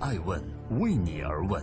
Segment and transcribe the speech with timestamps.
[0.00, 0.42] 爱问
[0.78, 1.62] 为你而问。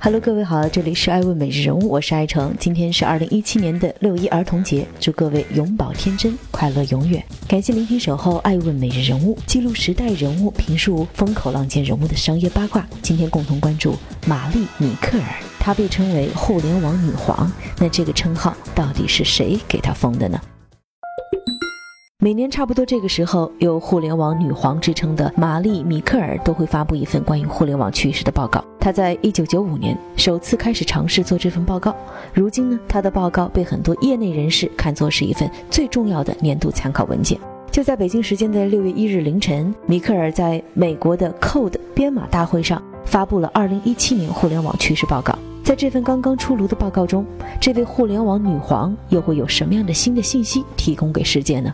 [0.00, 2.56] Hello，各位好，这里是爱问每日人物，我是爱成。
[2.58, 7.22] 今天是二零一七年的六一儿童节，祝各位永葆天真，快乐永远。
[7.46, 12.88] 感谢聆听守候爱问每日人物，记录时代人物，评述风口浪尖人物的商业八卦。
[13.02, 13.94] 今天共同关注
[14.26, 20.40] 玛丽米克尔，她被称为互联网女皇，那这个称号到底是谁给她封的呢？
[22.22, 28.62] 每年差不多这个时候，有“互联网女皇”之称的玛丽·米克尔都会发布一份关于互联网趋势的报告。
[28.78, 31.96] 她在一九九五年首次开始尝试做这份报告，
[32.34, 37.40] 如今呢，她的报告被很多业内人士看作是一份最重要的年度参考文件。
[37.70, 45.34] 就在北京时间的六月一日凌晨，米克尔在美国的 Code 编码大会上发布了二零一七年互联网趋势报告。
[45.64, 47.24] 在这份刚刚出炉的报告中，
[47.58, 51.72] 这位互联网女皇又会有什么样的新的信息提供给世界呢？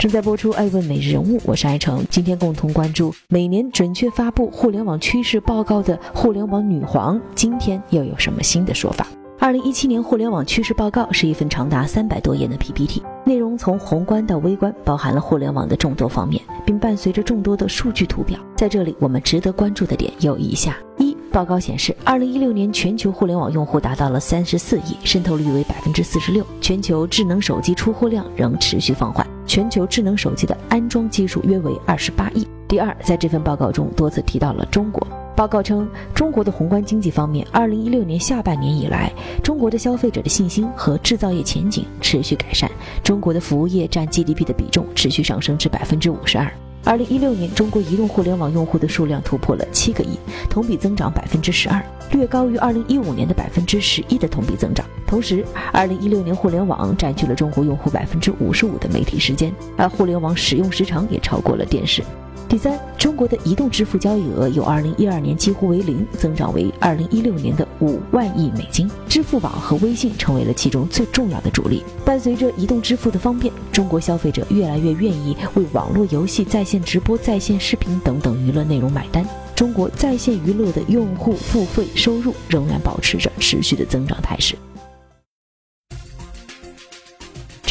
[0.00, 2.02] 正在播出《爱问每日人物》，我是爱成。
[2.08, 9.06] 今天共同关注每年准确发布互联网趋势报告的互联网女皇，今天又有什么新的说法？
[9.38, 18.40] 二零一七年互联网趋势报告是一份长达三百多页的 PPT，内容从宏观到微观，包含了互联网的众多方面，并伴随着众多的数据图表。
[18.56, 29.26] 在这里，我们值得关注的点有以下：一、报告显示，二零一六年全球互联网用户达到了三十四亿，渗透率为百分之四十六，全球智能手机出货量仍持续放缓。
[29.46, 32.46] 全球智能手机的安装基数约为二十八亿。
[32.68, 35.06] 第二，在这份报告中多次提到了中国。
[35.36, 42.70] 报告称，中国的宏观经济方面，二零一六年下半年以来，中国的消费者的信心和制造业前景持续改善，
[43.02, 46.52] 中国的服务业占 GDP 的比重持续上升至百分之五十二。
[46.82, 54.84] 二零一六年，中国移动互联网用户的数量突破了七个亿，同比增长百分之十二，略高于二零一五年的百分之十一的同比增长。
[55.06, 62.02] 同时，二零一六年互联网占据了中国用户百分之五十五的媒体时间，而互联网使用时长也超过了电视。
[62.50, 68.90] 第三，中国的移动支付交易额由二零一二年几乎为零，增长为二零一六年的五万亿美金。
[69.08, 71.84] 支付宝和微信成为了其中最重要的主力。
[72.04, 79.24] 伴随着移动支付的方便，中国消费者越来越愿意为网络游戏、在线直播、在线视频等等娱乐内容买单。
[79.54, 84.56] 中国在线娱乐的用户付费收入仍然保持着持续的增长态势。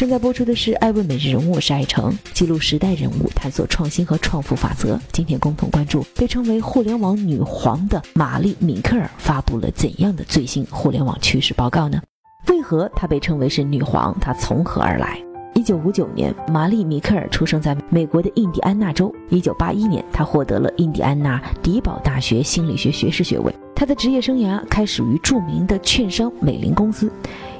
[0.00, 4.98] 正在播出的是《爱问每日人物》，我是爱成，记录时代人物，探索创新和创富法则。
[5.12, 12.00] 今天共同关注被称为“互联网女皇”的玛丽·米克尔发布了怎样的最新互联网趋势报告呢？
[12.48, 14.18] 为何她被称为是女皇？
[14.18, 15.22] 她从何而来？
[15.52, 19.14] 一九五九年，玛丽·米克尔出生在美国的印第安纳州。
[19.28, 23.54] 一九八一年，她获得了印第安纳迪堡大学心理学学士学位。
[23.76, 27.12] 她的职业生涯开始于著名的券商美林公司。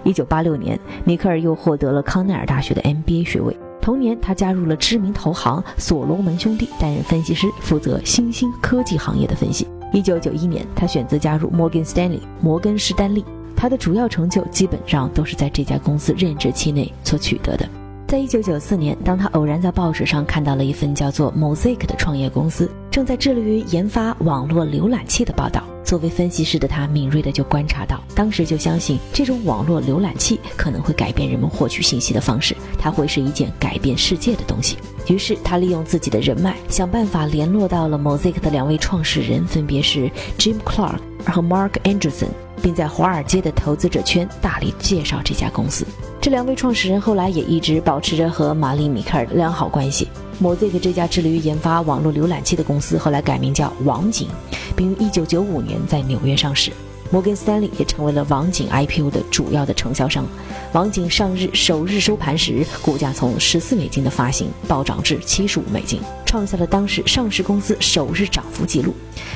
[0.04, 3.56] 一九八六年，米克尔又获得了康奈尔大学的 MBA 学位。
[3.80, 9.66] 同年，他加入了知名投行所罗门兄弟，担任分析师，负责新兴科技行业的分析。
[9.92, 13.24] 一九九一年，他选择加入摩根士丹利（摩根士丹利），
[13.56, 17.66] 他的主要成就基本上都是在这家公司任职期内所取得的。
[18.06, 25.62] 在一九九四年，当他偶然在报纸上看到了一份叫做 Mosaic 的创业公司正在致力于研发网络浏览器的报道。
[25.90, 34.76] 作为分析师的他，敏锐的就观察到，当时就相信这种网络浏览器可能会改变人们获取信息的方式，它会是一件改变世界的东西。
[35.08, 40.08] 于是他利用自己的人脉，想办法联络到了 Mosaic 的两位创始人，分别是
[40.38, 42.28] Jim Clark 和 Mark Anderson。
[42.62, 45.86] 并在华尔街的投资者圈大力介绍这家公司。
[46.20, 50.06] 这两位创始人后来也一直保持着和玛丽·米克尔的良好关系。
[50.40, 54.26] Mosaic 这家致力于研发网络浏览器的公司后来改名叫网景，
[54.74, 56.72] 并于1995年在纽约上市。
[57.10, 60.24] 摩根斯丹利也成为了网景 IPO 的主要的承销商。
[60.72, 68.94] 网景上日首日收盘时，股价从14美金的发行暴涨至75美金，创下了当时上市公司首日涨幅纪录。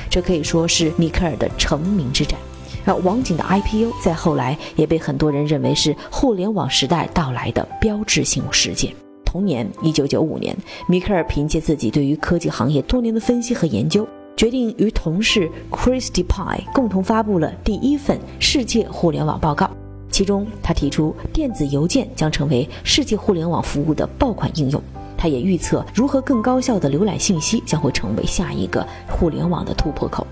[0.09, 2.39] 这可以说是米克尔的成名之战。
[2.83, 9.04] 而网景的 IPO 在后来也被很多人认为是互联网时代到来的标志性事件。
[9.35, 10.55] 同年，一九九五年，
[10.87, 19.69] 米克尔凭借自己对于科技行业多年的分析和研究，决定与同事 Chris d e p i 共同发布了第一份世界互联网报告。
[20.09, 24.81] 其中，他提出电子邮件将成为世界互联网服务的爆款应用。
[25.17, 30.25] 他也预测如何更高效地浏览信息将会成为下一个互联网的突破口。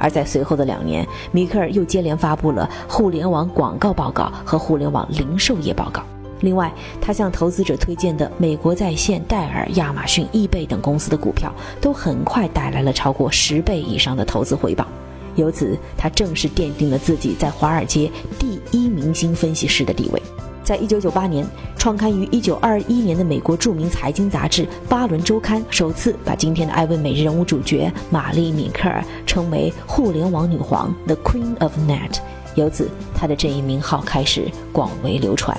[0.00, 6.02] 而在随后的两年，米克尔又接连发布了互联网广告报告和互联网零售业报告。
[6.40, 14.86] 另外，他向投资者推荐的美国在线、戴尔、亚马逊、易贝等公司的股票，都很快带来了超过十倍以上的投资回报。
[15.34, 20.22] 由此，他正式奠定了自己在华尔街第一明星分析师的地位。
[20.64, 21.46] 在一九九八年
[21.78, 32.18] 创刊于一九二一年的美国著名财经杂志《巴伦周刊》首次把今天的艾问每日人物主角玛丽米克尔称为“互联网女皇 ”（The Queen of Net），
[32.54, 35.58] 由此她的这一名号开始广为流传。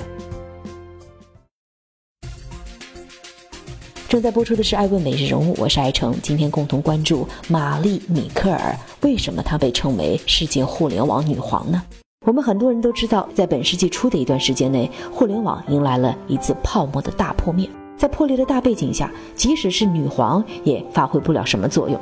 [4.10, 11.80] 正在播出的是《爱问每日人物》，我是爱成，今天共同关注玛丽米克尔，为什么她被称为世界互联网女皇呢？
[12.26, 17.70] 我们很多人都知道，在本世纪初的一段时间内，互联网迎来了一次泡沫的大破灭。
[17.96, 21.96] 在破裂的大背景下，即使是女皇也发挥不了什么作用。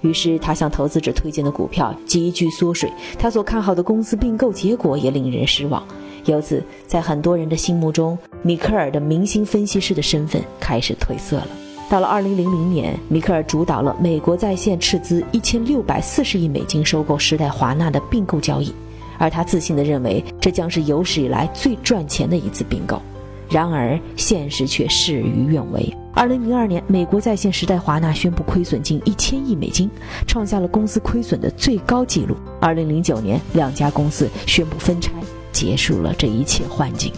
[0.00, 5.82] 于是，他向投资者推荐的股票急剧缩水，他所看好的公司并购结果也令人失望。
[6.24, 11.48] 由此，在很多人的心目中，米克尔的明星分析师的身份开始褪色了。
[11.90, 18.74] 到了2000年，米克尔主导了美国在线斥资1640亿美金收购时代华纳的并购交易。
[19.16, 23.00] 而他自信地认为，这将是有史以来最赚钱的一次并购。
[23.48, 25.90] 然而，现实却事与愿违。
[26.18, 29.88] 二零零二年，美国在线时代华纳宣布亏损近一千亿美金，
[30.26, 32.36] 创下了公司亏损的最高纪录。
[32.60, 35.12] 二零零九年，两家公司宣布分拆，
[35.52, 37.12] 结束了这一切幻境。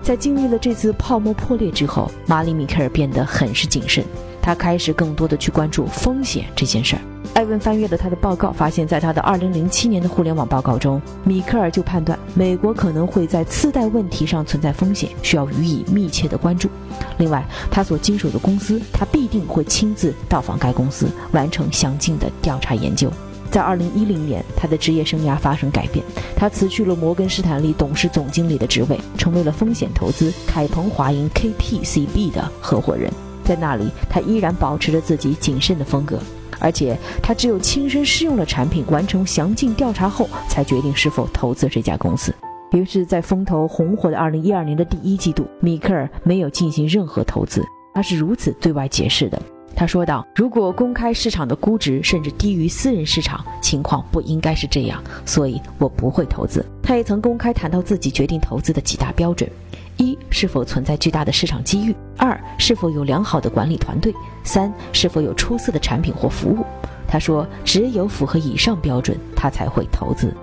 [0.00, 4.02] 在经历了这次泡沫破裂之后，马里米克尔变得很是谨慎，
[4.40, 7.02] 他开始更多的去关注风险这件事儿。
[7.36, 16.70] 艾文翻阅了他的报告，发现，在他的2007年的互联网报告中，米克尔就判断美国可能会在次贷问题上存在风险，需要予以密切的关注。
[17.18, 23.12] 另外，他所经手的公司，他必定会亲自到访该公司，完成详尽的调查研究。
[23.50, 26.02] 在2010年，他的职业生涯发生改变，
[26.34, 33.12] 他辞去了摩根士坦利董事总经理的职位，成为了风险投资凯鹏华银 KPCB 的合伙人。
[33.44, 36.18] 在那里，他依然保持着自己谨慎的风格。
[36.58, 42.34] 而且他只有亲身试用了产品，完成详尽调查后，才决定是否投资这家公司。
[42.72, 47.64] 于是，在风头红火的2012年的第一季度，米克尔没有进行任何投资。
[47.94, 49.40] 他是如此对外解释的
[49.74, 59.48] ：“他说道，如果公开市场的估值甚至低于私人市场，情况不应该是这样，所以我不会投资。”他也曾公开谈到自己决定投资的几大标准。
[59.96, 61.94] 一是否存在巨大的市场机遇？
[62.16, 64.14] 二是否有良好的管理团队？
[64.44, 66.64] 三是否有出色的产品或服务？
[67.08, 70.34] 他说，只有符合以上标准，他才会投资。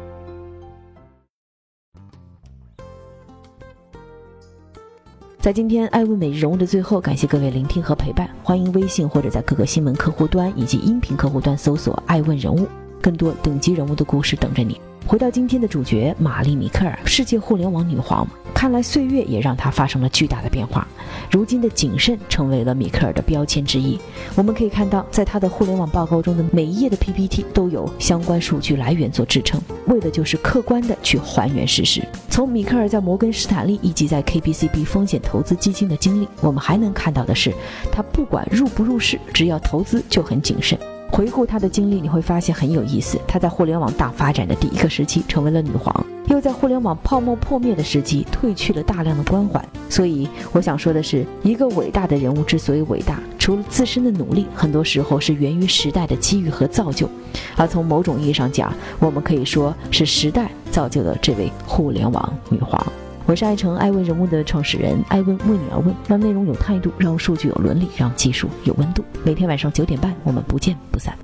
[5.39, 8.29] 在今天爱问每日人物的最后，感谢各位聆听和陪伴。
[8.41, 12.65] 欢迎微信或者在各个新闻客户端以及音频客户端搜索“爱问人物”，
[13.01, 14.79] 更多顶级人物的故事等着你。
[15.05, 18.27] 回到今天的主角玛丽米克尔，世界互联网女皇。
[18.53, 20.87] 看来岁月也让她发生了巨大的变化。
[21.29, 23.99] 如今的谨慎成为了米克尔的标签之一。
[24.35, 32.01] 我们可以看到，在她的互联网报告中的每一页的 PPT 都有相关数据来源做支撑，为的就是客观的去还原事实。
[32.29, 37.53] 从米克尔在摩根士坦利以及在 KPCB 风险投资基金的经历，我们还能看到的是，
[37.91, 40.79] 他不管入不入市，只要投资就很谨慎。
[41.13, 43.19] 回顾她的经历，你会发现很有意思。
[43.27, 49.63] 她在互联网大发展的第一个时期成为了女皇，又在互联网泡沫破灭的时期褪去了大量的光环。
[49.87, 57.07] 所以我想说的是，一个伟大的人物之所以伟大，除了自身的努力，很多时候是源于时代的机遇和造就。
[57.55, 62.83] 而从某种意义上讲，我们可以说是时代造就了这位互联网女皇。
[63.25, 69.01] 我是爱成爱问人物的创始人，爱问为你而问，让内容有态度，让数据有伦理，让技术有温度。
[69.25, 71.17] 每天晚上九点半，我们不见不散。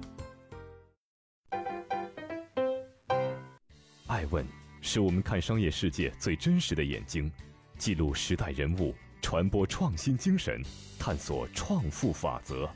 [4.07, 4.45] 爱问
[4.79, 7.29] 是我们看商业世界最真实的眼睛，
[7.77, 10.61] 记录时代人物，传播创新精神，
[10.97, 12.67] 探索创富法则。